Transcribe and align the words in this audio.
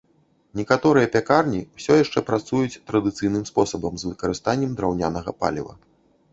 Некаторыя 0.61 1.09
пякарні 1.15 1.59
ўсё 1.77 1.93
яшчэ 2.03 2.19
працуюць 2.31 2.79
традыцыйным 2.93 3.47
спосабам 3.53 3.93
з 4.03 4.13
выкарыстаннем 4.13 4.71
драўнянага 4.83 5.31
паліва. 5.43 5.73